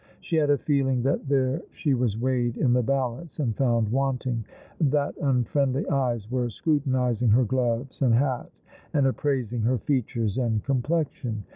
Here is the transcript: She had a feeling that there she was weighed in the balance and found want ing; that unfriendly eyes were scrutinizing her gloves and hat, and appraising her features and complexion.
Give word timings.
She 0.19 0.35
had 0.37 0.49
a 0.49 0.57
feeling 0.57 1.03
that 1.03 1.29
there 1.29 1.61
she 1.75 1.93
was 1.93 2.17
weighed 2.17 2.57
in 2.57 2.73
the 2.73 2.81
balance 2.81 3.37
and 3.37 3.55
found 3.55 3.89
want 3.91 4.25
ing; 4.25 4.45
that 4.79 5.15
unfriendly 5.17 5.87
eyes 5.89 6.31
were 6.31 6.49
scrutinizing 6.49 7.29
her 7.29 7.43
gloves 7.45 8.01
and 8.01 8.15
hat, 8.15 8.49
and 8.95 9.05
appraising 9.05 9.61
her 9.61 9.77
features 9.77 10.39
and 10.39 10.63
complexion. 10.63 11.43